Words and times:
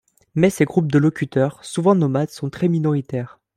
Mais 0.33 0.49
ces 0.49 0.65
groupes 0.65 0.91
de 0.91 0.97
locuteurs, 0.97 1.63
souvent 1.63 1.93
nomades, 1.93 2.31
sont 2.31 2.49
très 2.49 2.67
minoritaires. 2.69 3.37